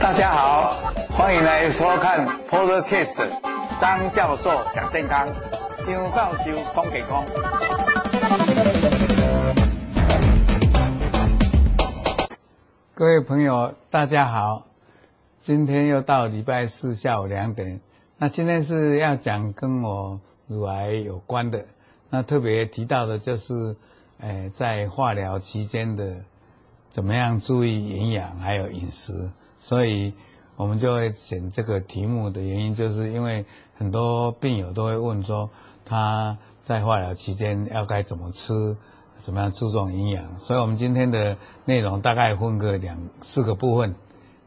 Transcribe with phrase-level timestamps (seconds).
[0.00, 0.74] 大家好，
[1.10, 3.28] 欢迎来收看 Podcast
[3.80, 5.28] 张教授讲健康，
[5.86, 7.24] 张教授讲健康。
[12.94, 14.66] 各位朋友，大家好，
[15.38, 17.80] 今天又到礼拜四下午两点，
[18.18, 21.66] 那今天是要讲跟我乳癌有关的，
[22.10, 23.76] 那特别提到的就是，
[24.24, 26.24] 诶，在化疗期间的
[26.88, 29.30] 怎么样注意营养还有饮食。
[29.58, 30.14] 所以，
[30.56, 35.50] 我们就会选这个题目的原因，就是因为很多病友都会问说，
[35.84, 38.74] 他在化疗期间要该怎么吃，
[39.18, 40.40] 怎么样注重营养。
[40.40, 43.94] 所以我们今天的内容大概分个两四个部分。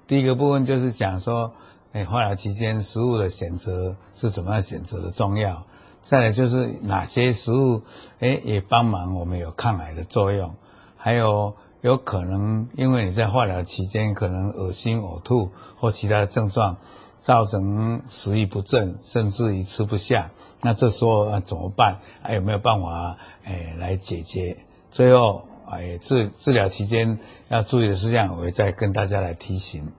[0.08, 1.54] 第一个部分就是讲说，
[1.92, 5.67] 哎，化疗期间食物的选择是怎么样选择的重要。
[6.08, 7.82] 再来就是哪些食物，
[8.20, 10.56] 哎，也帮忙我们有抗癌的作用，
[10.96, 11.54] 还有。
[11.82, 16.78] 有可能因为你在化疗期间可能恶心、呕吐或其他的症状，
[17.22, 20.32] 造成食欲不振，甚至于吃不下。
[20.62, 22.00] 那这时候啊怎么办？
[22.24, 24.58] 还有没有办法哎来解决？
[24.90, 29.92] 最后哎治治疗期间要注意的事项，我会再跟大家来提醒。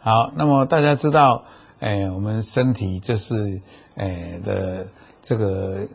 [0.00, 1.44] 好，那么大家知道，
[1.80, 3.60] 哎我们身体就是
[3.94, 4.86] 哎的
[5.28, 5.86] 这个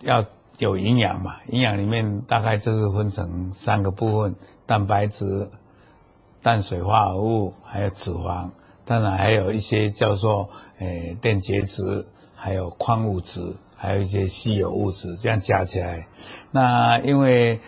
[0.00, 0.24] 要。
[0.60, 1.36] 有营养嘛？
[1.48, 4.34] 营养里面大概就是分成三个部分：
[4.66, 5.48] 蛋白质、
[6.42, 8.50] 碳水化合物，还有脂肪。
[8.84, 15.16] 当然还有一些叫做诶电解质，还有矿物质，还有一些稀有物质。
[15.16, 16.06] 这样加起来，
[16.50, 17.58] 那因为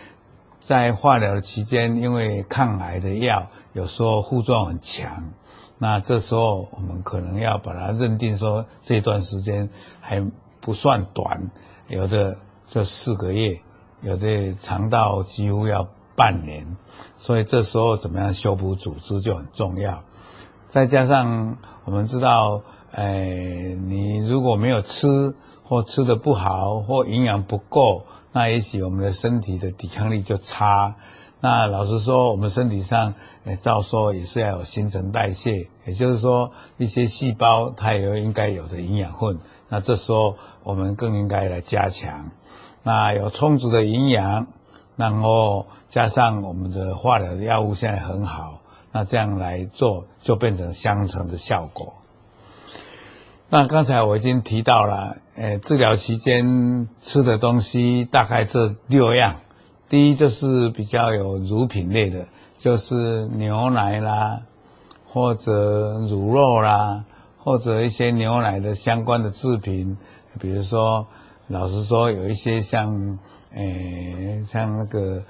[0.59, 5.33] 在化疗期间，因为抗癌的药有时候副作用很强，
[5.79, 9.67] 那这时候我们可能要把它认定说这段时间
[9.99, 10.23] 还
[10.63, 11.51] 不算短，
[11.87, 12.39] 有的。
[12.65, 13.59] 这四个月，
[14.01, 16.75] 有的长到几乎要半年，
[17.17, 20.01] 所以这时候怎么样修补组织就很重要。
[20.65, 30.95] 再加上我们知道，哎，你如果没有吃或吃的不好或营养不够，那也许我们的身体的抵抗力就差。
[31.45, 33.15] 那老实说，我们身体上，
[33.59, 39.37] 照说也是要有新陈代谢，也就是说一些细胞它也有应该有的营养分。
[39.67, 42.31] 那这时候我们更应该来加强。
[42.81, 44.47] 那有充足的营养，
[44.95, 48.61] 然后加上我们的化疗的药物现在很好，
[48.93, 51.95] 那这样来做就变成相乘的效果。
[53.49, 59.41] 那刚才我已经提到了，呃，治疗期间吃的东西大概这六样。
[59.93, 62.25] 第一就是比较有乳品类的，
[62.57, 64.41] 就是牛奶啦，
[65.05, 67.05] 或者乳酪啦，
[67.37, 69.95] 或者一些牛奶的相关的制品，
[70.39, 71.05] 比如说。
[71.47, 73.19] 老实说，有一些像，
[73.53, 75.23] 诶，像那个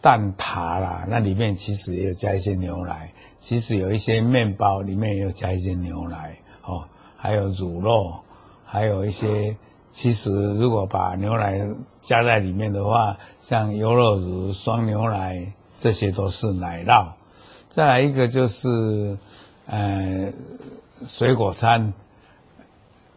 [0.00, 3.12] 蛋挞啦，那里面其实也有加一些牛奶。
[3.38, 6.82] 其实有一些面包里面也有加一些牛奶，哦，
[7.16, 8.18] 还有乳酪，
[8.64, 9.56] 还有一些。
[9.94, 11.56] 其实如果把牛奶
[12.02, 17.06] 加在里面的话，像优酪乳、双牛奶，这些都是奶酪。
[17.70, 19.16] 再来一个就是，
[19.66, 20.32] 呃，
[21.06, 21.92] 水果餐。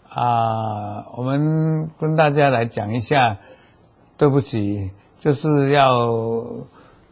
[0.10, 3.38] 啊，我们跟大家来讲一下。
[4.20, 6.08] 对不起，就是要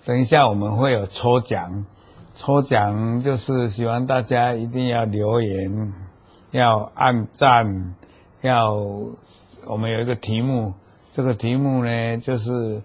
[0.06, 1.86] 等一下我们会有抽奖，
[2.36, 5.94] 抽奖就是希望大家一定要留言，
[6.50, 7.94] 要按赞，
[8.42, 8.84] 要
[9.68, 10.74] 我们有一个题目，
[11.12, 12.82] 这个题目呢就是，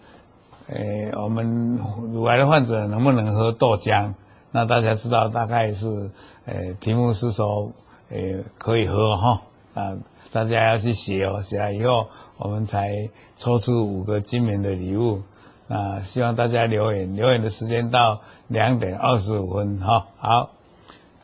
[0.66, 1.76] 呃，我们
[2.12, 4.14] 乳癌的患者能不能喝豆浆？
[4.50, 6.10] 那大家知道大概是，
[6.44, 7.70] 呃，题目是说，
[8.08, 8.18] 呃，
[8.58, 9.42] 可以喝哈。
[9.74, 9.96] 啊，
[10.32, 15.22] 大家要去写哦，写了以后我们才抽出五个精美的礼物。
[15.68, 20.08] 啊，希望大家留言，留言的时间到两点二十五分哈。
[20.18, 20.50] 好，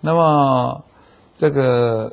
[0.01, 0.85] 那么
[1.35, 2.13] 这个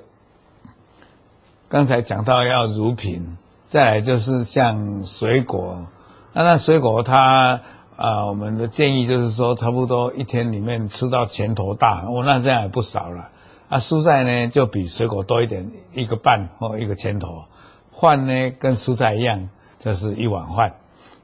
[1.73, 3.35] 刚才讲到要乳品，
[3.65, 5.87] 再来就是像水果。
[6.31, 7.61] 那那水果它
[7.95, 13.29] 啊，我们的建议就是说，差不多一天里面吃到拳头大，哦，那这样也不少了。
[13.69, 17.45] 啊，蔬菜呢就比水果多一点，一个半或一个拳头。
[17.91, 19.49] 饭呢跟蔬菜一样，
[19.79, 20.75] 就是一碗饭。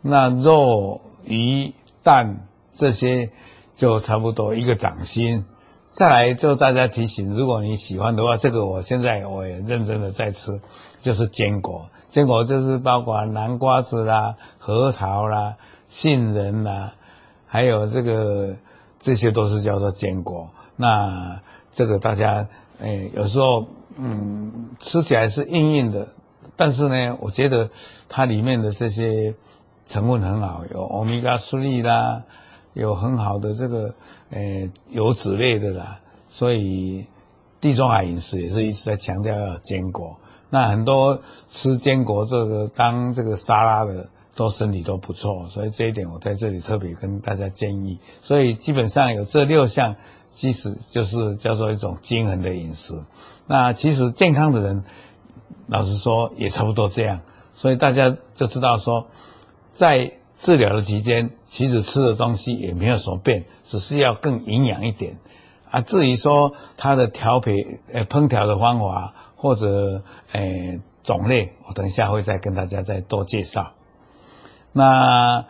[0.02, 3.30] 那肉、鱼、蛋这些
[3.76, 5.46] 就差不多一个掌心。
[5.90, 10.62] 再来就大家提醒，如果你喜欢的话，这个我现在我也认真的在吃，
[11.00, 11.90] 就是坚果。
[12.08, 15.56] 坚果就是包括南瓜子啦、核桃啦、
[15.88, 16.94] 杏仁啦，
[17.48, 18.56] 还有这个
[19.00, 20.50] 这些都是叫做坚果。
[20.76, 21.42] 那
[21.72, 22.48] 这个大家，
[22.80, 26.08] 诶，有时候，嗯，吃起来是硬硬的，
[26.56, 27.70] 但是呢，我觉得
[28.08, 29.34] 它里面的这些
[29.88, 32.24] 成分很好，有欧米伽三啦，
[32.80, 33.94] 有很好的这个
[34.30, 34.40] 呃
[34.90, 36.00] 油脂类的啦，
[36.30, 37.06] 所以
[37.60, 40.16] 地中海饮食也是一直在强调要坚果。
[40.50, 41.22] 那很多
[41.52, 48.00] 吃坚果这个当这个沙拉的，都身体都不错，所以这一点我在这里特别跟大家建议。
[48.22, 49.96] 所以基本上有这六项，
[50.32, 52.94] 其实就是叫做一种均衡的饮食。
[53.46, 54.84] 那其实健康的人，
[55.68, 57.20] 老实说也差不多这样。
[57.54, 59.08] 所以大家就知道说，
[59.72, 65.18] 在治疗的期间，其实吃的东西也没有什么变，只是要更营养一点。
[65.70, 69.14] 啊，至于说它的调配、呃烹调的方法。
[69.42, 70.04] 或者
[70.34, 73.72] 诶种类，我等一下会再跟大家再多介绍。
[74.74, 75.46] 那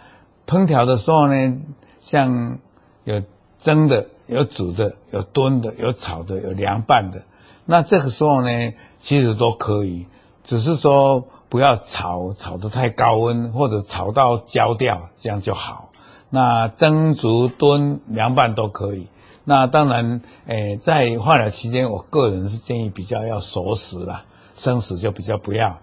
[0.45, 1.57] 烹调的时候呢，
[1.97, 2.59] 像
[3.03, 3.23] 有
[3.57, 7.23] 蒸的、有煮的、有炖的、有炒的、有凉拌的。
[7.65, 10.05] 那这个时候呢，其实都可以，
[10.43, 15.89] 只是说不要炒炒得太高温，或者炒到焦掉，这样就好。
[16.29, 19.07] 那蒸、煮、炖、凉拌都可以。
[19.43, 25.79] 那当然，诶，在化疗期间，我个人是建议比较要熟食啦，生食就比较不要。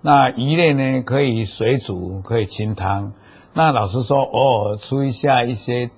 [0.00, 3.12] 那鱼类呢，可以水煮，可以清汤。
[3.52, 5.90] 那老实说，偶尔出一下一些，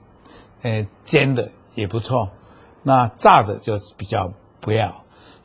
[0.63, 2.31] 诶，煎的也不错。
[2.83, 5.02] 那炸的就比较不要。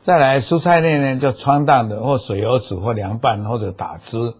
[0.08, 4.32] 再来蔬菜类呢，就汆烫的，或水油煮，或凉拌，或者打汁。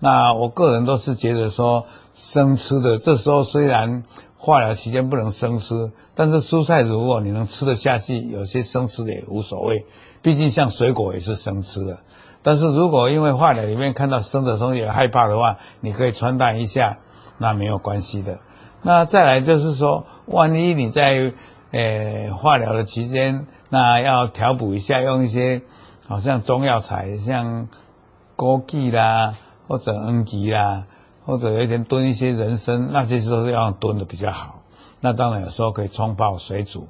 [0.00, 4.02] 那我个人都是觉得说，生吃的，这时候虽然。
[4.36, 9.86] 化疗期间不能生吃，但是蔬菜如果你能吃得下去，有些生吃的也无所谓。
[10.20, 12.00] 毕竟像水果也是生吃的。
[12.42, 16.98] 但是如果因为化疗里面看到生的东西害怕的话，你可以汆烫一下，
[17.38, 18.40] 那没有关系的。
[18.82, 21.32] 那再来就是说，万一你在
[21.74, 25.62] 呃化疗的期间，那要调补一下，用一些
[26.06, 27.68] 好像中药材，像
[28.36, 29.34] 枸杞啦
[29.66, 30.84] 或者黄芪啦。
[31.26, 34.60] 或者有一天炖一些人参，那些时候要炖的比较好。
[35.00, 36.86] 那当然有时候可以冲泡水煮。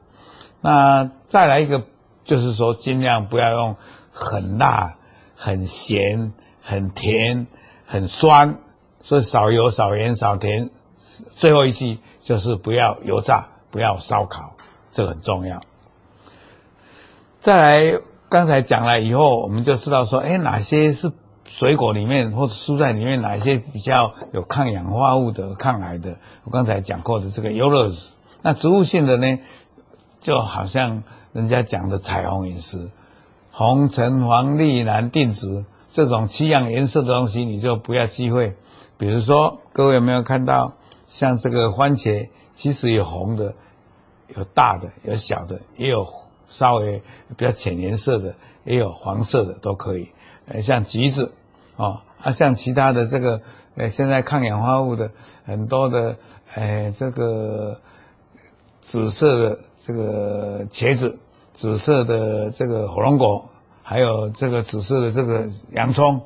[0.60, 1.84] 那再来一个，
[2.24, 3.76] 就是说尽量不要用
[4.10, 4.96] 很辣、
[5.36, 7.46] 很咸、很甜、
[7.86, 8.58] 很酸，
[9.00, 10.68] 所以少油、少盐、少甜。
[11.36, 14.54] 最后一句就是不要油炸，不要烧烤，
[14.94, 15.60] 这很重要。
[17.40, 21.10] 再来，刚才讲了以后，我们就知道说，哎，哪些是。
[21.46, 26.16] 水果里面或者蔬菜里面哪些比较有抗氧化物的、抗癌的？
[26.44, 27.94] 我刚才讲过的这个优酪乳。
[28.40, 29.40] 那植物性的呢，
[30.22, 31.02] 就好像
[31.34, 32.88] 人家讲的彩虹饮食，
[33.50, 38.56] 红、橙、黄、绿、蓝、靛、紫这种七样颜色的东西，你就不要忌讳。
[38.96, 40.72] 比如说，各位有没有看到，
[41.06, 43.54] 像这个番茄，其实有红的，
[44.28, 46.06] 有大的，有小的，也有
[46.48, 47.02] 稍微
[47.36, 48.34] 比较浅颜色的，
[48.64, 50.08] 也有黄色的，都可以。
[50.46, 51.32] 呃，像橘子，
[51.76, 53.40] 哦，啊，像其他的这个，
[53.76, 55.10] 呃，现在抗氧化物的
[55.44, 56.16] 很多的，
[56.54, 57.80] 呃，这个
[58.80, 61.18] 紫色的这个茄子，
[61.54, 63.48] 紫色的这个火龙果，
[63.82, 66.20] 还有这个紫色的这个洋葱，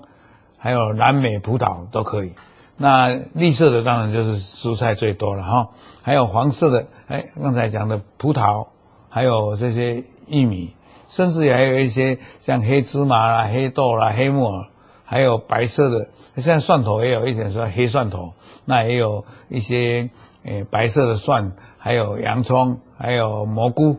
[0.56, 2.33] 还有蓝莓、葡萄都可以。
[2.78, 5.69] 那绿色的当然就是蔬菜最多了哈，
[6.00, 8.69] 还有黄色的，哎，刚才讲的葡萄，
[9.10, 10.72] 还有这些玉米。
[11.08, 14.66] 甚至还有一些像黑芝麻啦、黑豆啦、黑木耳，
[15.06, 18.34] 还有白色的，现在蒜头也有一点说黑蒜头，
[18.66, 20.10] 那也有一些
[20.44, 23.97] 诶白色的蒜，还有洋葱，还有蘑菇。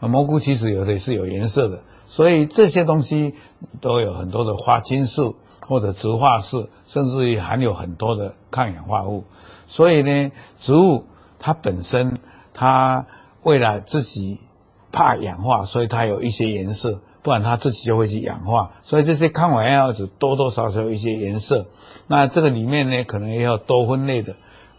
[0.00, 3.36] 蘑菇其实有的是有颜色的，所以这些东西
[3.80, 5.36] 都有很多的花青素
[5.68, 9.22] 或者植化式，甚至于含有很多的抗氧化物。
[9.68, 11.04] 所以呢，植物
[11.38, 12.18] 它本身
[12.52, 13.06] 它
[13.44, 14.40] 为了自己。
[14.90, 18.72] 怕氧化，所以它有一些颜色，不然它自己就会去氧化。
[18.82, 21.66] 所以这些抗氧化剂多多少少有一些颜色。
[22.06, 24.36] 那这个里面呢，可能也有多酚类的，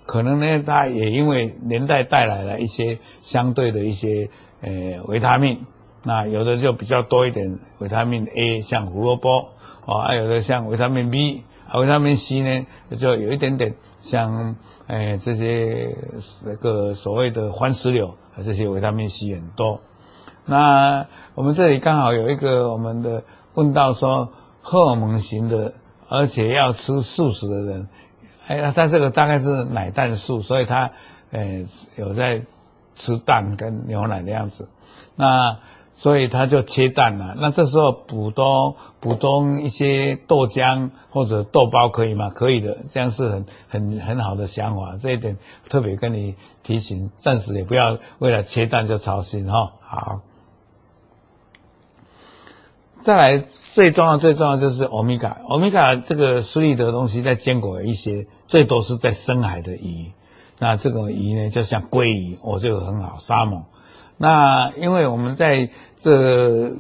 [0.07, 4.31] 可能呢，它也因为年代带来了一些相对的一些
[4.61, 5.67] 呃维他命。
[6.03, 9.49] 那有的就比较多一点维他命 A，像胡萝卜
[9.85, 12.65] 啊，有的像维他命 B，啊，维他命 C 呢，
[12.97, 14.55] 就有一点点像
[14.87, 15.95] 呃这些
[16.45, 19.81] 那个所谓的番石榴，这些维他命 C 很多。
[20.45, 25.73] 那我们这里刚好有一个我们的问到说，荷尔蒙型的，
[26.07, 27.87] 而且要吃素食的人，
[28.47, 30.91] 哎，他这个大概是奶蛋素，所以他
[31.31, 31.65] 呃
[31.97, 32.41] 有在
[32.95, 34.67] 吃蛋跟牛奶的样子，
[35.15, 35.59] 那
[35.99, 37.35] 所以他就切蛋了。
[37.37, 42.29] 那这时候补充补充一些豆浆或者豆包可以吗？
[42.29, 44.95] 可以的，这样是很很很好的想法。
[44.97, 45.37] 这一点
[45.67, 49.71] 特别跟你提醒，暂时也不要为了切蛋就操心哈、哦。
[49.81, 50.21] 好。
[53.01, 55.41] 再来，最重要最重要就是欧米伽。
[55.49, 60.13] 欧米伽这个苏利德的东西在坚果有一些，最多是在深海的鱼。
[60.59, 63.65] 那这个鱼呢，就像鲑鱼，哦，这个很好，沙猛。
[64.19, 66.71] 那因为我们在这。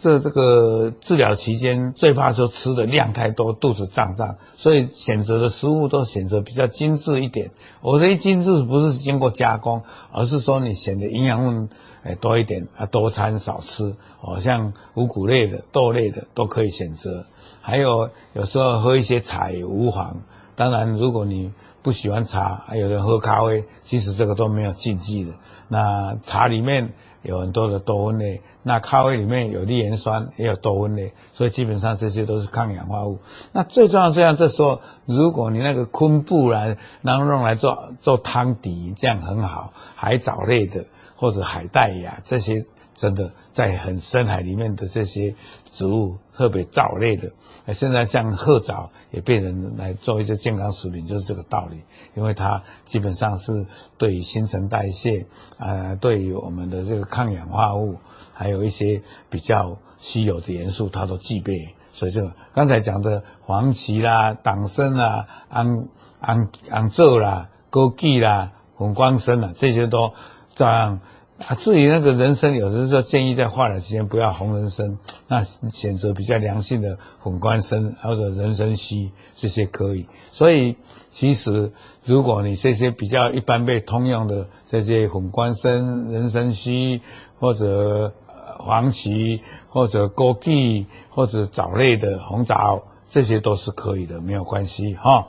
[0.00, 7.50] 这这个治疗期间，最怕说吃的量太多，肚子胀胀，所以选择的食物都选择比较精致一点。
[7.80, 11.68] 我的精致不是经过加工，而是说你选的营养分
[12.04, 13.96] 诶多一点啊，多餐少吃。
[14.20, 17.26] 哦，像五谷类的、豆类的都可以选择。
[17.60, 20.22] 还有有时候喝一些茶也无妨。
[20.54, 21.50] 当然，如果你
[21.88, 25.32] 不喜欢茶，还有人喝咖啡，其实这个都没有禁忌的。
[25.68, 26.92] 那茶里面。
[27.22, 33.18] 有很多的多酚类，那咖啡里面有绿原酸，也有多酚类，所以基本上这些都是抗氧化物。
[33.52, 39.72] 那最重要，这样这时候，如果你那个昆布来，然后用来做做汤底，这样很好。
[39.96, 42.64] 海藻类的或者海带呀，这些。
[42.98, 45.32] 真的在很深海里面的这些
[45.70, 47.30] 植物，特别藻类的，
[47.72, 51.80] 现在像褐藻也被人来做一些健康食品，就是这个道理。
[52.16, 53.64] 因为它基本上是
[53.96, 55.24] 对于新陈代谢，
[55.58, 57.98] 呃，对于我们的这个抗氧化物，
[58.34, 59.00] 还有一些
[59.30, 61.76] 比较稀有的元素，它都具备。
[61.92, 65.88] 所以这个刚才讲的黄芪啦、党参啦、红
[66.20, 70.12] 红红枣啦、枸杞啦、红光参啦，这些都
[70.56, 70.98] 这样。
[71.46, 80.08] 啊，至于那个人参，有的时候建议在化疗期间不要红人参，那选择比较良性的混关参或者人参烯这些可以。
[80.32, 80.76] 所以
[81.10, 81.70] 其实
[82.04, 87.02] 如果你这些比较一般被通用的这些混关参、人参烯
[87.38, 88.12] 或者
[88.58, 95.28] 黄芪或者枸杞或者藻类的红枣，这些都是可以的，没有关系哈。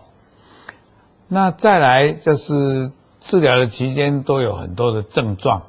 [1.27, 5.61] 那再来就是治疗的期间都有很多的症状。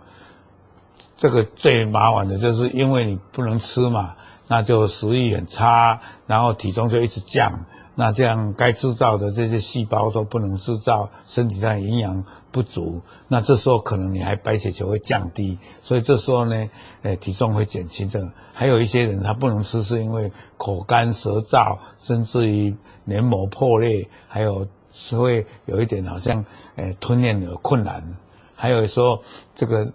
[1.21, 4.17] 这个最麻烦的就是因为你不能吃嘛，
[4.49, 16.71] 那就食欲很差，然后体重就一直降，那这样该制造的这些细胞都不能制造，身体上营养不足，那这时候可能你还白血球会降低，所以这时候呢，
[17.03, 18.09] 诶，体重会减轻。
[18.09, 22.75] 这个还有一些人他不能吃，是因为口干舌燥，甚至于
[23.05, 26.43] 黏膜破裂，还有是会有一点好像
[26.77, 28.17] 诶吞咽有困难，
[28.55, 29.21] 还有说
[29.55, 29.93] 这个。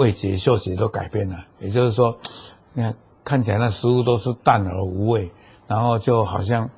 [0.00, 2.16] 味觉、嗅觉都改变了，也就是说，
[2.72, 5.30] 你看看起来那食物都是淡而无味，
[5.66, 6.70] 然后就好像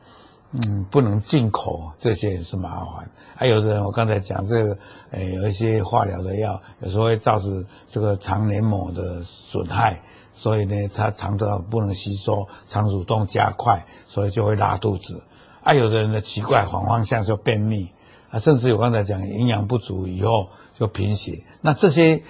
[0.51, 3.09] 嗯不能进口，这些也是麻烦。
[3.37, 4.77] 还有的人，我刚才讲这个，
[5.13, 10.03] 诶，有一些化疗的药，有时候会造成这个肠黏膜的损害，
[10.33, 15.23] 所以呢，它肠道不能吸收，肠蠕动加快，所以就会拉肚子。
[15.63, 17.89] 还有的人的奇怪反方向就便秘，
[18.31, 22.25] 啊，甚至有刚才讲营养不足以后就贫血，那这些。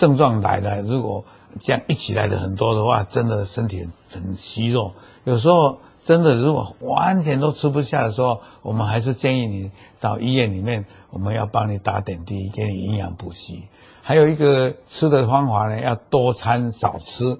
[0.00, 1.26] 症状来了，如果
[1.60, 4.94] 这样一起来的很多的话，真的身体很虚弱。
[5.24, 13.68] 有时候真的如果完全都吃不下的时候，我们还是建议你到医院里面，我们要帮你打点滴，给你营养补给。
[14.00, 17.38] 还有一个吃的方法呢，要多餐少吃，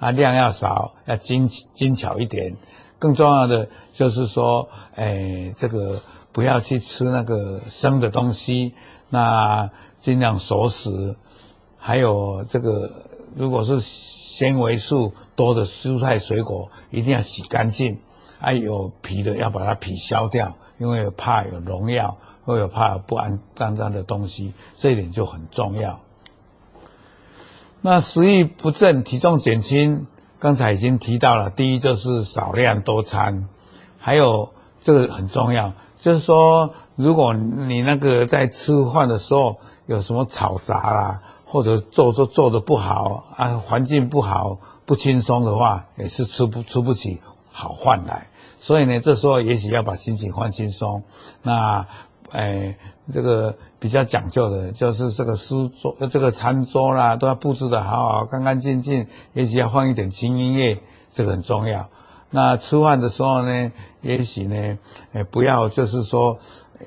[0.00, 2.56] 啊，量要少，要精精巧一点。
[2.98, 6.02] 更重要的就是说，哎，这个
[6.32, 8.74] 不要去吃那个生的东西，
[9.10, 11.14] 那尽量熟食。
[11.80, 12.90] 还有这个，
[13.34, 17.98] 如果是纤维素多的蔬菜水果，一定要洗干净。
[18.38, 26.00] 还、有皮的要把它皮削掉，因为怕有农药，或者怕有不安脏脏的东西，这一点就很重要。
[27.82, 30.06] 那食欲不振、体重减轻，
[30.38, 31.50] 刚才已经提到了。
[31.50, 33.48] 第一就是少量多餐，
[33.98, 41.22] 还有这个很重要，就是说，如果你那个在吃饭的时候有什么吵杂啦。
[41.50, 48.28] 或者做做做的不好啊，环境不好，不轻松的话，也是吃不吃不起好饭来。
[48.60, 51.02] 所以呢，这时候也许要把心情放轻松。
[51.42, 51.84] 那，
[52.30, 52.78] 哎，
[53.10, 59.08] 这个比较讲究的，就是这个书桌、这个餐桌啦，都要布置的好好、干干净净。
[59.32, 60.80] 也许要放一点轻音乐，
[61.10, 61.88] 这个很重要。
[62.30, 64.78] 那吃饭的时候呢，也许呢，
[65.12, 66.38] 哎，不要就是说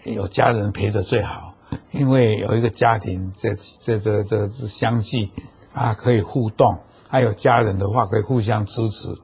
[0.05, 1.52] 有家人陪着最好。
[1.91, 5.29] 因为有一个家庭，这这这这相聚
[5.73, 6.77] 啊，可以互动，
[7.07, 9.15] 还有家人的话可以互相支持，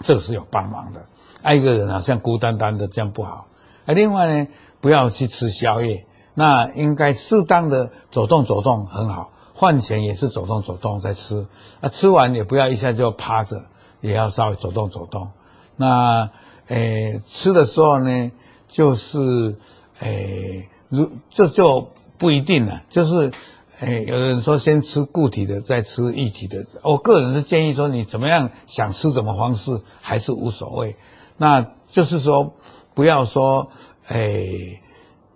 [0.00, 1.04] 这是有帮忙的。
[1.42, 3.46] 爱一个人好像孤单单的，这样不好。
[3.86, 4.48] 啊，另外呢，
[4.80, 9.32] 不要去吃宵夜，那应该适当的走动走动很好。
[9.54, 11.46] 饭前也是走动走动再吃，
[11.80, 13.64] 啊，吃完也不要一下就趴着，
[14.00, 15.30] 也要稍微走动走动。
[15.76, 16.30] 那
[16.68, 18.30] 诶，吃的时候呢，
[18.68, 19.56] 就是
[20.00, 20.68] 诶。
[20.92, 23.32] 如这就，不一定了，就是，
[23.80, 26.66] 诶，有人说先吃固体的，再吃液体的。
[26.82, 30.94] 我个人是建议说，你怎么样想吃什么方式还是无所谓。
[31.38, 32.54] 那就是说，
[32.92, 33.70] 不要说，
[34.08, 34.82] 诶，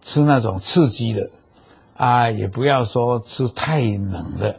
[0.03, 1.31] 吃那种刺激的，
[1.97, 4.57] 啊，也不要说吃太冷的，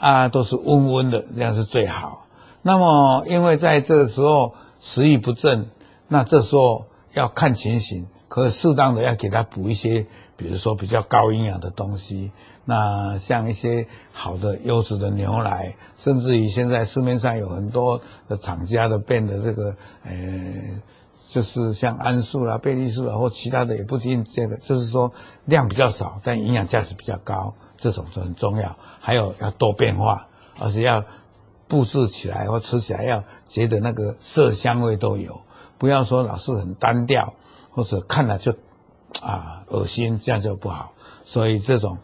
[0.00, 2.26] 啊，都是温温的，这样是最好。
[2.62, 5.68] 那么，因为在这个时候食欲不振，
[6.08, 12.32] 那这时候要看情形，可适当的要给他补一些，比如说比较高营养的东西。
[12.64, 20.12] 那像一些好的优质的牛奶，甚至于现在市面上有很多的厂家的变的这个，呃，
[21.30, 25.12] 就是像安素啦、贝利素啦或其他的也不仅这个，就是说
[25.44, 28.76] 量比较少，但营养价值比较高，这种就很重要。
[28.98, 30.26] 还有要多变化，
[30.58, 31.04] 而且要
[31.68, 35.42] 布置起来或吃起来要觉得那个色香味都有，
[35.78, 37.34] 不要说老是很单调，
[37.74, 38.54] 或者看了就
[39.20, 40.92] 啊恶心，这样就不好。
[41.24, 41.98] 所以这种。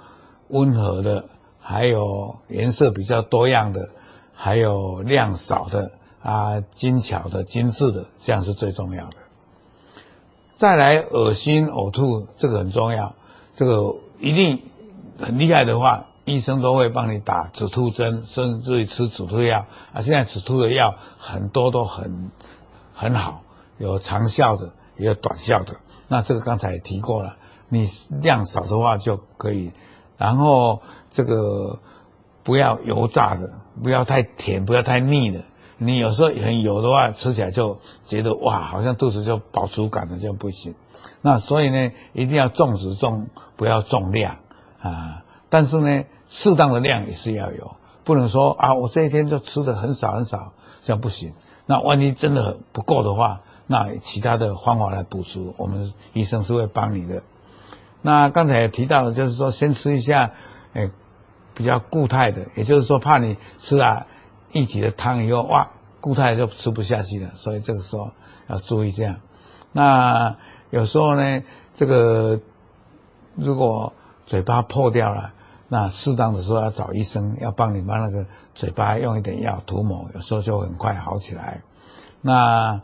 [0.52, 1.26] 温和的，
[1.60, 3.90] 还有颜色比较多样的，
[4.34, 5.92] 还有量少的
[6.24, 9.16] 啊，精巧的、精致的，这样是最重要的。
[10.54, 13.14] 再来，恶心呕吐这个很重要，
[13.54, 14.60] 这个一定
[15.20, 20.02] 很厉害的话，医生都会帮你打止吐针，甚至于吃止吐药啊。
[20.02, 22.32] 现在止吐的药很多都很
[22.92, 23.42] 很好，
[23.78, 25.74] 有长效的，也有短效的。
[26.06, 27.36] 那这个刚才也提过了，
[27.68, 27.88] 你
[28.20, 29.72] 量少的话就可以。
[30.16, 31.78] 然后这个
[32.42, 33.50] 不要油炸的，
[33.82, 35.40] 不要太甜，不要太腻的。
[35.78, 40.74] 你有时候很油的话，吃起来就觉得哇，好像肚子就饱足感了，就不行。
[41.22, 44.36] 那所以呢，一定要重质重，不要重量
[44.80, 45.24] 啊。
[45.48, 50.52] 但是呢，适当的量也是要有，不能说啊，我这一天就吃的很少很少，
[50.82, 51.32] 这样不行。
[51.64, 53.40] 那万一真的很不够的话，
[53.70, 57.22] 那其他的方法来补足，我们医生是会帮你的。
[58.02, 60.32] 那刚才也提到了，就是说先吃一下，
[60.72, 60.90] 诶，
[61.54, 64.08] 比较固态的，也就是说怕你吃了
[64.50, 68.10] 一级的汤以后，哇，固态就吃不下去了，所以这个时候
[68.48, 69.20] 要注意这样。
[69.70, 70.36] 那
[70.70, 72.40] 有时候呢，这个
[73.36, 73.92] 如果
[74.26, 75.32] 嘴巴破掉了，
[75.68, 81.62] 那适当的时候要找医生，要帮你把那个嘴巴用一点药涂抹，有时候就很快好起来。
[82.20, 82.82] 那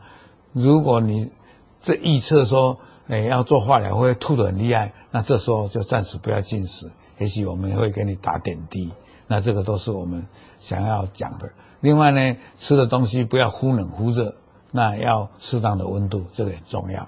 [0.59, 1.31] 如果你
[1.83, 4.95] 这预测说，诶，要做化疗会吐得很厉害。
[5.11, 8.91] 那这时候就暂时不要进食，也许我们会给你打点滴。
[9.27, 10.27] 那这个都是我们
[10.59, 11.51] 想要讲的。
[11.81, 14.35] 另外呢，吃的东西不要忽冷忽热，
[14.73, 17.07] 那要适当的温度，这个很重要。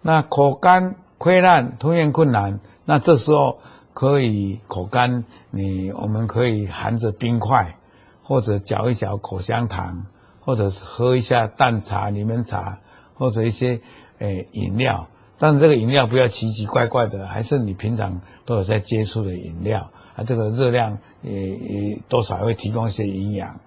[0.00, 3.58] 那口干、溃烂、吞咽困难，那这时候
[3.92, 7.76] 可以口干，你我们可以含着冰块，
[8.22, 10.06] 或者嚼一嚼口香糖，
[10.44, 12.78] 或者是喝一下淡茶、柠檬茶，
[13.14, 13.80] 或者一些
[14.18, 15.08] 诶饮料。
[15.38, 23.58] 但是这个饮料不要奇奇怪怪的，还是你平常都有在接触的饮料啊，这个热量也也多少会提供一些营养。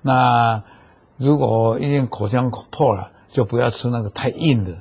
[0.00, 0.62] 那
[1.18, 4.78] 如果因为口腔破了，就不要吃那个太硬的，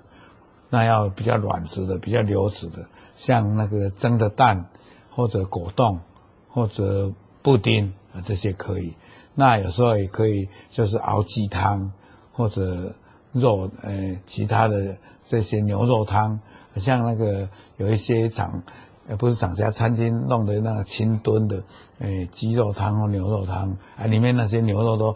[0.70, 4.70] 那要比较软质的、比较流质的，像那个蒸的蛋
[5.10, 6.00] 或者果冻
[6.48, 8.94] 或者布丁啊，这些可以。
[9.36, 11.91] 那有时候也可以就是熬鸡汤
[12.32, 12.94] 或者。
[13.34, 16.38] 肉，呃，其他的这些牛肉汤，
[16.76, 18.62] 像那个有一些厂，
[19.08, 21.63] 呃，不是厂家餐厅弄的那个清炖的，
[22.00, 25.15] 呃，鸡肉汤或牛肉汤，啊，里面那些牛肉都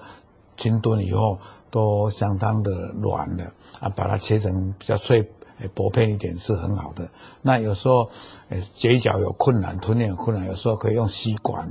[0.55, 1.37] 清炖以后
[1.69, 3.51] 都相当的软了，
[3.81, 7.09] 啊，把它切成比较脆，呃，薄片一点是很好的。
[7.41, 8.09] 那有时候，
[8.47, 11.69] 呃，咀嚼有困难，吞咽有困难，有时候可以用吸管。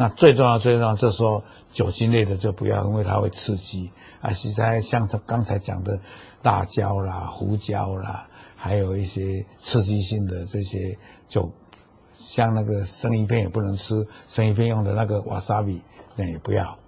[0.00, 3.90] 那最重要，最重要，这时候酒精类的就不要，因为它会刺激。
[4.22, 6.00] 啊，实在像他刚才讲的
[6.42, 10.96] 辣椒啦、胡椒啦，还有一些刺激性的这些，
[11.28, 11.52] 就
[12.14, 15.82] 像那个生鱼片也不能吃，生鱼片用的那个瓦萨比
[16.16, 16.78] 那也不要。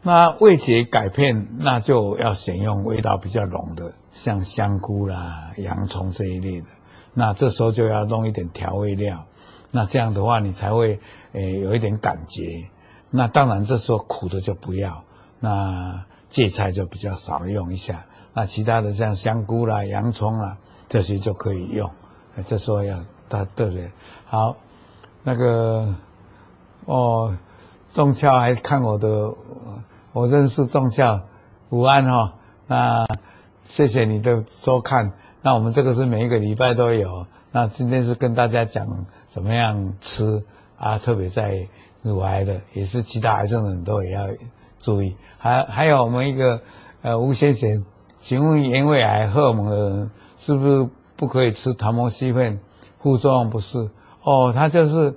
[0.00, 6.66] 那味觉改变，那就要选用味道比较浓的，像香菇啦、洋葱这一类的。
[7.12, 9.26] 那这时候就要弄一点调味料。
[9.72, 10.98] 那这样的话，你才会
[11.32, 12.68] 诶、呃、有一点感觉。
[13.10, 15.04] 那当然，这时候苦的就不要。
[15.40, 18.04] 那芥菜就比较少用一下。
[18.34, 21.90] 那其他的像香菇啦、洋葱啦这些就可以用。
[22.46, 23.90] 这时候要它对不对？
[24.26, 24.56] 好，
[25.22, 25.94] 那个
[26.84, 27.36] 哦，
[27.90, 29.34] 仲俏还看我的，
[30.12, 31.22] 我认识仲俏，
[31.70, 32.32] 午安哈、哦。
[32.68, 33.06] 那
[33.64, 35.12] 谢谢你的收看。
[35.42, 37.26] 那我们这个是每一个礼拜都有。
[37.52, 40.44] 那今天是跟大家讲怎么样吃
[40.78, 41.66] 啊，特别在
[42.00, 44.28] 乳癌的，也是其他癌症的人都也要
[44.78, 45.16] 注意。
[45.36, 46.62] 还还有我们一个
[47.02, 47.84] 呃吴先生，
[48.20, 52.60] 请问原位癌荷尔蒙的人是不是不可以吃糖膜西片？
[53.02, 53.90] 副作用不是
[54.22, 55.16] 哦，他就是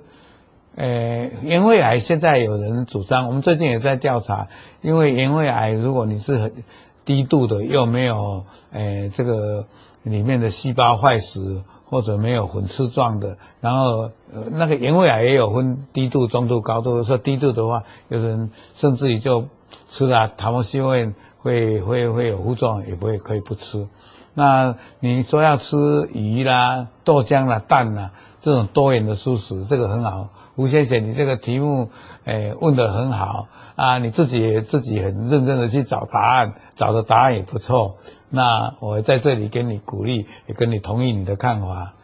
[0.74, 4.48] 呃原位癌现在有人主张，我们最近也在调查，
[4.80, 6.52] 因为原位癌如果你是很
[7.04, 9.66] 低度的，又没有呃这个
[10.02, 11.62] 里面的细胞坏死。
[11.86, 17.02] 或者没有粉刺状的，然后呃那个盐味啊也有分低度、中度、高度。
[17.04, 19.46] 说低度的话，有人甚至于就
[19.88, 23.86] 吃了塔莫西会会会会有副作用，也不会可以不吃。
[24.34, 25.76] 那你说要吃
[26.12, 30.28] 鱼啦、豆浆啦、蛋啦这种多元的素食，这个很好。
[30.56, 31.90] 吴先生，你这个题目，
[32.24, 33.98] 诶，问得很好啊！
[33.98, 37.96] 你自己也自己很认真的去找答案，找的答案也不错。
[38.30, 41.94] 那我在这里给你鼓励，也跟你同意你的看法。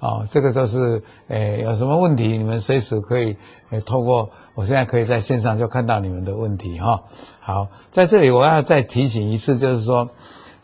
[0.00, 3.36] 哦，这个就是，诶，有什么问题，你们随时可以，
[3.70, 7.04] 诶，透过我现在可以在线上就看到你们的问题哈。
[7.40, 10.10] 好，在这里我要再提醒一次，就是说，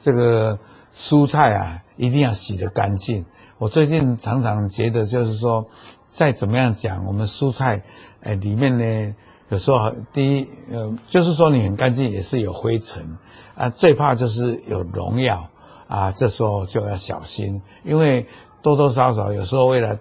[0.01, 0.59] 这个。
[0.95, 3.25] 蔬菜啊，一定要洗得干净。
[3.63, 5.65] 我最近常常觉得，就是说，
[6.09, 7.85] 再怎么样讲，我们蔬菜，
[8.21, 9.15] 哎，里面呢，
[9.51, 13.17] 有时候第一，呃，就是说你很干净，也是有灰尘
[13.55, 13.69] 啊。
[13.69, 15.49] 最怕就是有农药
[15.87, 18.27] 啊，这时候就要小心，因为
[18.63, 19.97] 多多少少有时候为了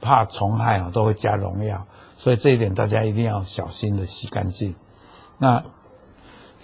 [0.00, 4.74] 怕虫害啊，都会加农药，所以这一点大家一定要小心的洗干净。
[5.36, 5.62] 那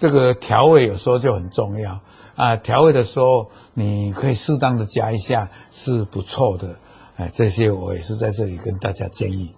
[0.03, 2.01] 这个调味有时候就很重要。
[2.35, 6.75] 啊，调味的时候你可以适当的加一下，是不错的。
[7.15, 9.55] 哎，这些我也是在这里跟大家建议。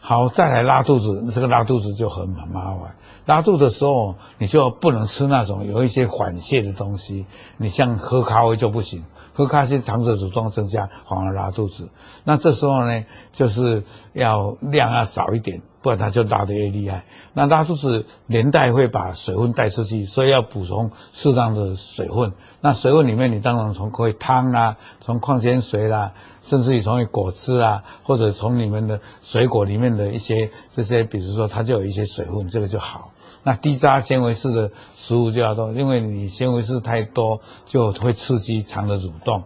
[0.00, 2.96] 好，再来拉肚子，这个拉肚子就很麻烦。
[3.26, 7.24] 拉肚子的时候，你就不能吃那种有一些缓泻的东西，
[7.56, 9.04] 你像喝咖啡就不行。
[9.34, 11.90] 喝咖啡肠子蠕动增加，反而拉肚子。
[12.24, 17.04] 那这时候呢，就是要量要少一点，不然它就拉得越厉害。
[17.32, 22.32] 那拉肚子连带会把水分带出去，所以要补充适当的水分。
[22.60, 33.12] 那水分里面，你当然从可以汤啦，从矿泉水啦，甚至于从果汁啦，或者从里面的水果里面的一些这些，比如说它就有一些水分，这个就好。
[33.44, 39.44] 那低渣纤维质的食物就要多，因为你纤维素太多就会刺激肠的蠕动。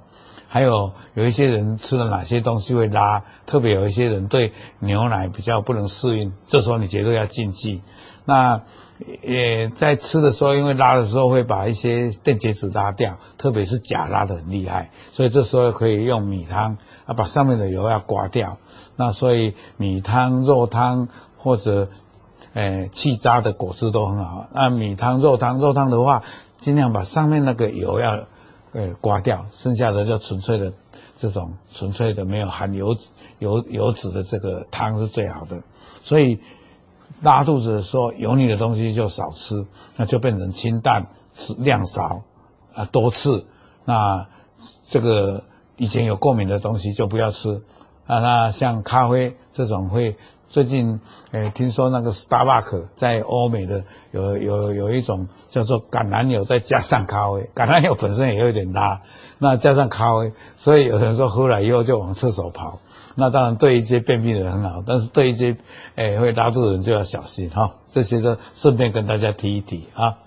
[0.53, 7.83] 还有有一些人吃了哪些东西会拉，特别有一些人对牛奶比较不能适应，这时候你绝对要禁忌。
[8.25, 8.63] 那
[9.23, 18.59] 也在吃的时候，因为拉的时候会把一些电解质拉掉，特别是钾拉得很厉害，所以这时候可以用米汤啊，把上面的油要刮掉。
[18.97, 21.09] 那所以米汤、肉汤
[21.39, 21.89] 或者。
[22.53, 24.49] 诶，气渣的果汁都很好。
[24.53, 26.25] 那米汤、肉汤，肉汤的话，
[26.57, 28.27] 尽量把上面那个油要
[28.73, 30.73] 呃刮掉，剩下的就纯粹的
[31.17, 35.63] 这种纯粹的没有含油脂油油脂的这个汤是最好的。
[36.03, 36.39] 所以
[37.21, 42.23] 拉肚子的时候，油腻的东西就少吃，那就变成清淡，吃量少
[42.75, 43.45] 啊，多次。
[43.85, 44.27] 那
[44.85, 45.43] 这个
[45.77, 47.63] 以前有过敏的东西就不要吃
[48.07, 48.19] 啊。
[48.21, 50.17] 那像咖啡这种会。
[50.53, 59.01] 最近，诶，听说那个 Starbucks 在欧美的有有有一种叫做橄榄油，再加上咖啡，橄榄油本身也有点拉，
[59.39, 62.81] 那加上咖啡，所以有人说喝了以后就往厕所跑。
[63.15, 65.57] 那当然对一些便秘的人很好，但是对一些
[65.95, 67.77] 诶会拉肚子的人就要小心哈。
[67.87, 70.19] 这些都顺便跟大家提一提啊。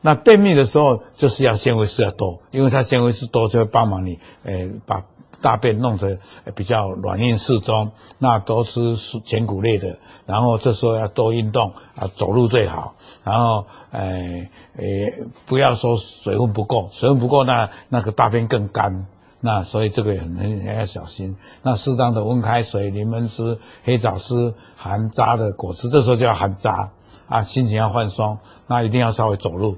[0.00, 5.04] 那便秘的时候就是要纤维素要多，因为它纤维素多就会帮忙你诶把。
[5.40, 6.18] 大便弄得
[6.54, 12.94] 比较软硬适中，那多吃全谷类的，然后这时候要多运动啊，走路最好。
[13.24, 15.14] 然后，诶诶，
[15.46, 19.06] 不要说水分不够，水分不够那那个大便更干，
[19.40, 21.36] 那所以这个也很很要小心。
[21.62, 26.90] 那适当的温开水、柠檬汁、黑枣汁、含渣的果汁，这时候就要含渣
[27.28, 27.42] 啊。
[27.42, 29.76] 心情要放松，那一定要稍微走路。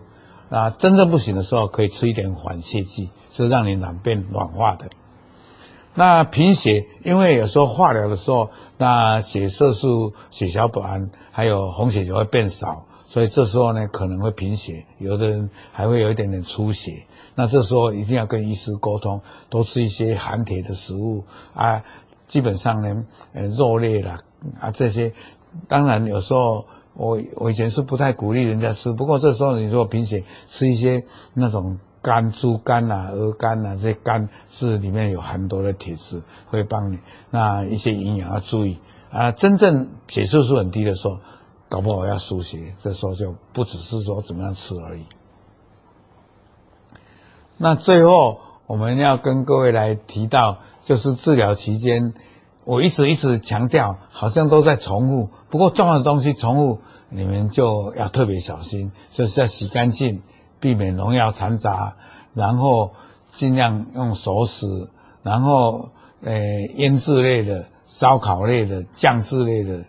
[0.49, 4.87] 啊，真正不行的时候，可以吃一点缓泻剂，是让你软便软化的。
[5.95, 17.05] 那贫血，因为有时候化疗的时候，那血色素、血小板还有红血球会变少，所以这时候呢可能会贫血，有的人还会有一点点出血。
[17.35, 21.25] 那这时候一定要跟医师沟通，多吃一些含铁的食物
[21.55, 21.83] 啊。
[22.29, 24.17] 基本上呢，呃，肉类啦
[24.61, 25.13] 啊这些，
[25.67, 31.81] 当然有时候我我以前是不太鼓励人家吃，不过这时候你如果贫血，吃一些那种。
[32.03, 36.99] 肝、猪肝呐、啊、鹅肝呐、啊，这些肝是里面有很多的铁质，会帮你。
[37.31, 38.79] 那一些营养要注意
[39.11, 39.33] 啊。
[39.33, 41.19] 真正血色素很低的时候，
[41.69, 45.05] 搞不好要输血，这时候就不只是说怎么样吃而已。
[47.59, 52.15] 那最后我们要跟各位来提到，就是治疗期间，
[52.65, 55.29] 我一直一直强调，好像都在重复。
[55.51, 56.79] 不过重要的东西重复，
[57.11, 60.23] 你们就要特别小心，就是要洗干净。
[60.61, 61.97] 避免农药残杂，
[62.35, 62.93] 然后
[63.33, 64.89] 尽量用熟食，
[65.23, 65.91] 然后
[66.23, 66.39] 呃
[66.77, 69.85] 腌制类的、烧烤类的、酱制类的、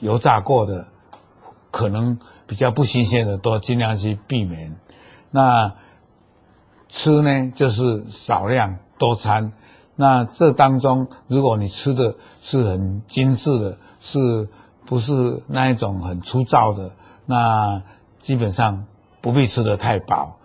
[0.00, 0.86] 油炸过的，
[1.70, 4.76] 可能比较不新鲜的都尽量去避免。
[5.30, 5.74] 那
[6.88, 9.52] 吃呢，就是少量多餐，
[9.96, 14.48] 那这当中，如果你吃的是很精致的，是
[14.84, 16.92] 不是那一种很粗糙的？
[17.24, 17.82] 那
[18.18, 18.84] 基本上
[19.22, 20.36] 不必吃得太饱，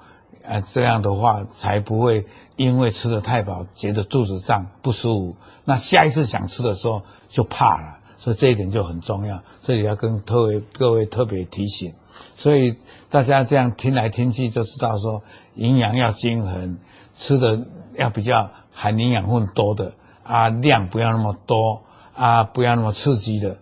[0.48, 5.36] 啊，这样的话才不会因为吃得太饱觉得肚子胀不舒服。
[5.66, 9.42] 那下一次想吃的时候就怕了，所以这一点就很重要。
[9.62, 11.96] 这里要跟各位各位特别提醒，
[12.36, 12.78] 所以
[13.10, 15.24] 大家这样听来听去就知道说，
[15.56, 16.78] 营养要均衡，
[17.16, 21.82] 吃的要比较含营养分多的啊，量不要那么多
[22.16, 23.58] 啊，不要那么刺激的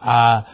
[0.00, 0.44] 啊，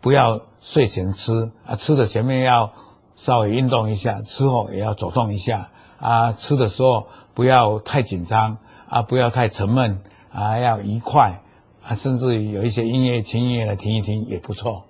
[0.00, 0.40] 不要。
[0.60, 2.72] 睡前吃啊，吃的前面要
[3.20, 6.32] 稍微运动一下，吃后也要走动一下啊。
[6.32, 10.00] 吃的时候不要太紧张啊，不要太沉闷
[10.32, 11.42] 啊，要愉快
[11.84, 14.84] 啊，甚至于有一些音乐、轻音乐来听一听也不错。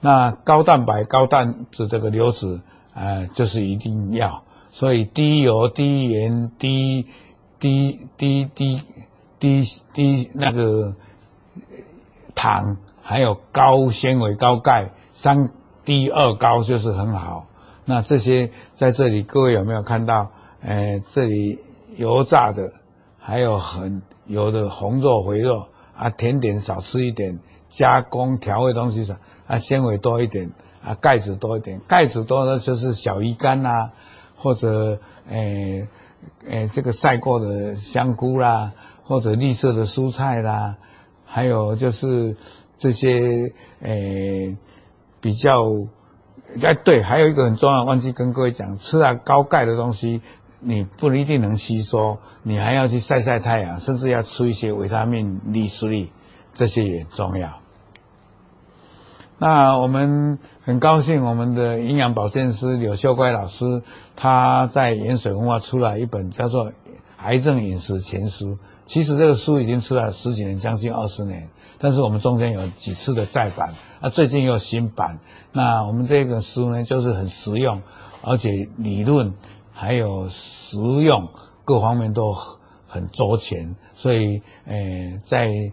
[0.00, 2.60] 那高蛋白、高蛋的这个流质
[2.92, 7.06] 啊，就是一定要，所以低油、低盐、低
[7.58, 8.80] 低低低
[9.40, 10.94] 低低那个
[12.34, 12.76] 糖。
[13.08, 15.50] 还有高纤维、高钙，三
[15.86, 17.46] 低二高就是很好。
[17.86, 20.30] 那这些在这里，各位有没有看到？
[20.60, 21.60] 呃，这里
[21.96, 22.72] 油炸的，
[23.18, 29.14] 还有很油的红肉、肥肉啊，甜点少吃一点，加工调味东西少
[29.46, 30.50] 啊，纤维多一点
[30.82, 31.80] 啊，钙质多一点。
[31.86, 33.92] 钙质多的就是小鱼干啦，
[34.34, 35.86] 或者呃
[36.50, 38.72] 呃这个晒过的香菇啦，
[39.04, 40.76] 或者绿色的蔬菜啦，
[41.24, 42.36] 还有就是。
[42.78, 44.54] 这些诶
[45.20, 45.64] 比较
[46.62, 50.22] 哎对，还有一个很重要，忘记跟各位讲，吃了高钙的东西，
[50.60, 56.08] 你不一定能吸收，你还要去晒晒太阳，甚至要吃一些维他命 D3，
[56.54, 57.60] 这些也重要。
[59.38, 63.82] 那我们很高兴，我们的营养保健师柳秀乖老师，
[64.14, 66.70] 他在盐水文化出了一本叫做
[67.18, 68.52] 《癌症饮食全书》，
[68.86, 71.48] 其实这个书已经出了十几年，将近二十年。
[71.78, 75.18] 但是我们中间有几次的再版，啊，最近又新版。
[75.52, 77.82] 那我们这个书呢，就是很实用，
[78.22, 79.34] 而且理论
[79.72, 81.28] 还有实用
[81.64, 82.32] 各方面都
[82.86, 85.72] 很周全，所以，呃，在。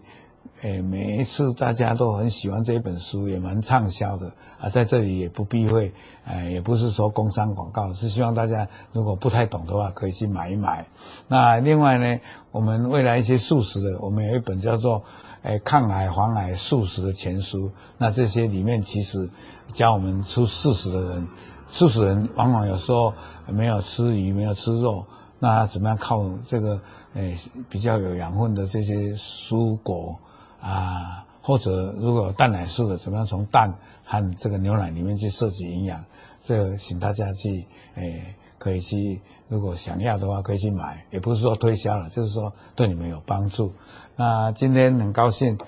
[0.62, 4.68] 诶，每一次大家都很喜欢这本书，也蛮畅销的啊。
[4.70, 5.92] 在这里也不避讳，
[6.24, 10.86] 呃，也不是说工商广告，是希望大家如果不太懂的话，可以去买一买。
[11.28, 12.18] 那另外呢，
[12.50, 15.00] 我们未来一些素食的，我们有一本叫做
[15.44, 17.68] 《诶抗癌防癌素食的全书》。
[17.96, 19.30] 那这些里面其实
[19.72, 21.28] 教我们吃素食的人，
[21.68, 23.14] 素食人往往有时候
[23.46, 25.06] 没有吃鱼，没有吃肉，
[25.38, 26.80] 那怎么样靠这个
[27.14, 27.36] 诶
[27.68, 30.18] 比较有养分的这些蔬果？
[30.60, 33.70] 啊，或者如果有蛋奶素的，怎么样从蛋
[34.02, 36.02] 和这个牛奶里面去摄取营养？
[36.42, 43.72] 这个请大家去，哎，可以去，如果想要的话，可以去买，也不是说推销了，就是说对你们有帮助。
[44.16, 45.58] 那今天很高兴，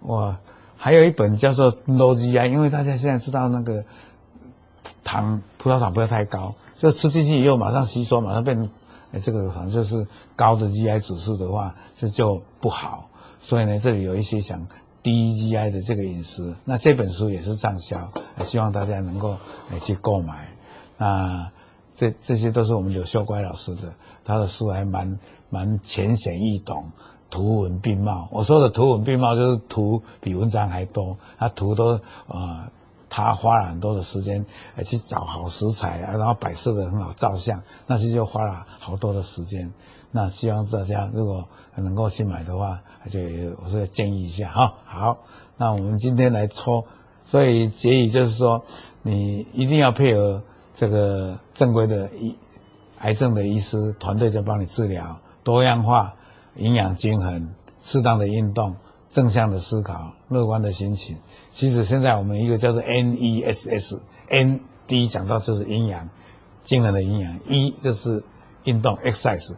[0.00, 0.36] 我
[0.76, 3.84] 还有一本叫做 Low GI，因为大家现在知道那个
[5.04, 8.70] 糖，葡萄糖不要太高，就吃进去以后马上吸收，马上变，
[9.20, 13.08] 这个好像就是高的 GI 指数的话，这就不好。
[13.38, 14.66] 所以呢，这里有一些想
[15.02, 18.10] 低 GI 的这个饮食，那这本书也是畅销，
[18.42, 19.36] 希望大家能够
[19.70, 20.48] 来去购买。
[20.98, 21.52] 那
[21.96, 26.90] 这这些都是我们柳秀乖老师的，他的书还蛮蛮浅显易懂，
[27.30, 28.28] 图文并茂。
[28.30, 32.70] 我说的图文并茂，就是图比文章还多，他图都呃，
[33.08, 34.44] 他花了很多的时间
[34.84, 39.72] 去找好食材啊，然后摆设的很好照相，那些就花了好多的时间。
[40.10, 43.20] 那希望大家如果能够去买的话，就
[43.62, 44.74] 我是建议一下哈。
[44.84, 45.18] 好，
[45.56, 46.84] 那我们今天来抽，
[47.24, 48.64] 所以结语就是说，
[49.02, 50.42] 你一定要配合
[50.76, 52.36] 这个正规的医
[52.98, 56.14] 癌症的医师团队，就帮你治疗，多样化、
[56.56, 58.76] 营养均衡、适当的运动、
[59.08, 61.16] 正向的思考、乐观的心情。
[61.50, 66.10] 其实现在我们一个叫做 N E S S，N 第一讲到就是营养，
[66.62, 68.22] 均衡的营养，E 就是
[68.64, 69.54] 运动 exercise。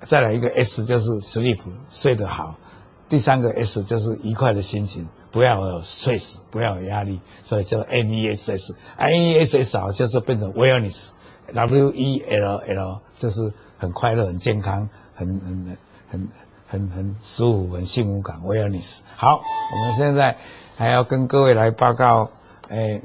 [0.00, 2.56] 再来一个 S 就是 sleep 睡得好，
[3.08, 13.00] 第三个 S 就是愉快的心情，不要有 stress，不要有压力，所以叫 N E S S，N E S S 好就是变成 wellness，W E L L
[13.16, 15.76] 就是很快乐、很健康、很很
[16.08, 16.28] 很
[16.68, 19.00] 很很舒服、很幸福感，wellness。
[19.16, 19.40] 好，
[19.72, 20.36] 我们现在
[20.76, 22.30] 还要跟各位来报告，
[22.68, 23.00] 哎，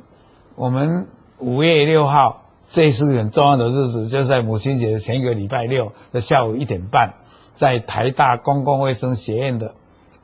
[0.55, 1.07] 我们
[1.39, 2.43] 五月六号。
[2.69, 7.13] 这是很重要的日子，就是在母亲节的前一个礼拜六的下午一点半，
[7.53, 9.73] 在台大公共卫生学院的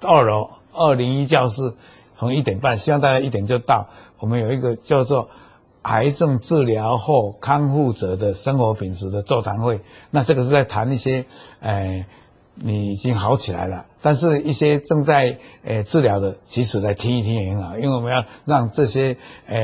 [0.01, 1.73] 二楼二零一教室，
[2.17, 3.87] 从一点半，希望大家一点就到。
[4.19, 5.29] 我们有一个叫做
[5.83, 9.81] 癌症治疗后康复者的生活品质的座谈会。
[10.11, 11.25] 那这个是在谈一些，
[11.59, 12.05] 呃，
[12.55, 19.57] 你已经好起来了，但是一些正在呃治疗的，其实来听一听也很好，因为我们要让这些呃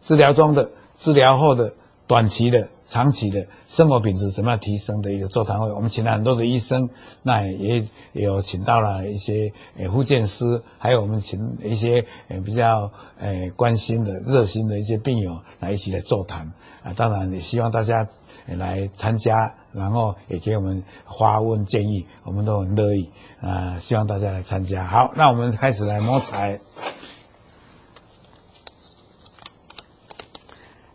[0.00, 1.74] 治疗中的、治疗后的。
[2.10, 6.90] 短期的、长期的生活品质怎么样提升的一个座谈会，我们请了很多的医生，
[7.22, 16.92] 那也也有请到了一些呃复健师，还有我们请一些呃比较呃关心的、热心的一些病友来一起来座谈啊。
[16.96, 18.08] 当然也希望大家
[18.46, 20.82] 来参加，然后也给我们
[21.16, 23.08] 发问建议，我们都很乐意
[23.40, 23.78] 啊。
[23.78, 24.84] 希望大家来参加。
[24.84, 26.60] 好，那我们开始来摸彩。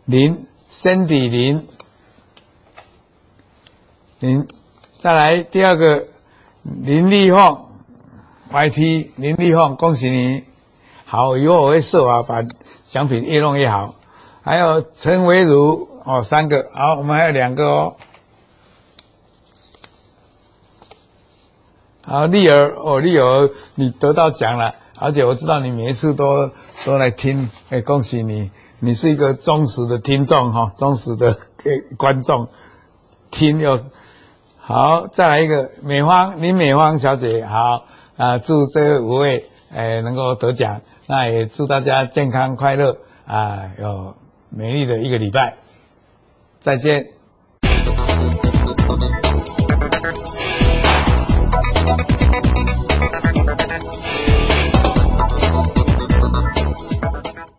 [0.04, 0.46] 零。
[0.78, 1.66] Cindy 林
[4.20, 4.46] 林，
[5.00, 6.06] 再来第二个
[6.62, 7.64] 林立凤
[8.52, 10.44] ，YT 林立凤，恭喜你！
[11.06, 12.44] 好，以后我会设法把
[12.84, 13.94] 奖品越弄越好。
[14.42, 17.96] 还有陈维如哦，三个，好，我们还有两个哦。
[22.02, 26.50] 好，丽儿哦，丽儿，你得到奖了，而且我知道你每一次都
[26.84, 28.50] 都来听，哎，恭喜你！
[28.78, 32.48] 你是一个忠实的听众哈，忠实的给观众，
[33.30, 33.80] 听又
[34.58, 35.06] 好。
[35.06, 37.84] 再来一个美方林美芳小姐，好
[38.16, 38.38] 啊！
[38.38, 44.14] 祝这五位诶能够得奖，那也祝大家健康快乐啊，有
[44.50, 45.56] 美丽的一个礼拜。
[46.60, 47.15] 再见。